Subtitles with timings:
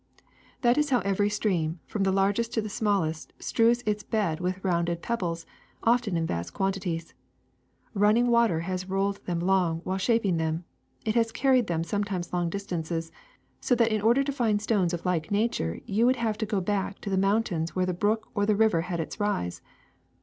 [0.17, 0.23] ^^
[0.61, 4.63] That is how every stream, from the largest to the smallest, strews its bed with
[4.65, 5.45] rounded pebbles,
[5.83, 7.13] often in vast quantities.
[7.93, 10.63] Running water has rolled them along while shaping them;
[11.05, 13.11] it has carried them some times long distances,
[13.59, 16.59] so that in order to find stones of like nature you would have to go
[16.61, 19.61] back to the moun tains where the brook or the river had its rise.